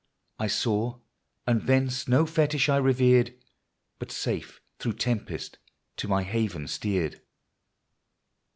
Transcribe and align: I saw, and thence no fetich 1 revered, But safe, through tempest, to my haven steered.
I 0.39 0.47
saw, 0.47 0.97
and 1.45 1.67
thence 1.67 2.07
no 2.07 2.25
fetich 2.25 2.67
1 2.69 2.81
revered, 2.83 3.35
But 3.99 4.11
safe, 4.11 4.59
through 4.79 4.93
tempest, 4.93 5.59
to 5.97 6.07
my 6.07 6.23
haven 6.23 6.67
steered. 6.67 7.21